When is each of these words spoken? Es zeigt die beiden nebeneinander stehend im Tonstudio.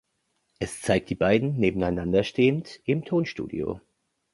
Es 0.57 0.81
zeigt 0.81 1.11
die 1.11 1.15
beiden 1.15 1.59
nebeneinander 1.59 2.23
stehend 2.23 2.79
im 2.85 3.05
Tonstudio. 3.05 3.81